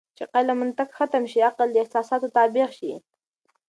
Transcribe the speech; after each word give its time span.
چې 0.17 0.23
کله 0.33 0.51
منطق 0.61 0.89
ختم 0.97 1.23
شي 1.31 1.39
عقل 1.49 1.67
د 1.71 1.77
احساساتو 1.83 2.27
تابع 2.35 2.67
شي. 2.77 2.93